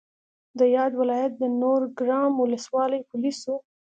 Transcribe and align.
د 0.59 0.61
یاد 0.75 0.91
ولایت 1.01 1.31
د 1.37 1.43
نورګرام 1.61 2.31
ولسوالۍ 2.37 3.01
پولیسو 3.11 3.55